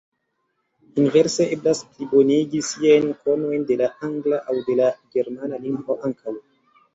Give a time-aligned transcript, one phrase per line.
[1.01, 4.89] Inverse eblas plibonigi siajn konojn de la angla aŭ de la
[5.19, 6.35] germana lingvo ankaŭ.